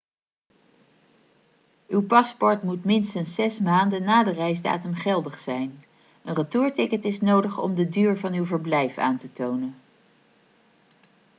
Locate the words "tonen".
9.33-9.75